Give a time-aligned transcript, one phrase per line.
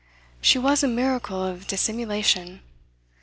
[0.41, 2.61] She was a miracle of dissimulation.